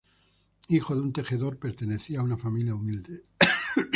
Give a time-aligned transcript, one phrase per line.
[0.69, 3.21] Hijo de un tejedor, pertenecía a una familia humilde.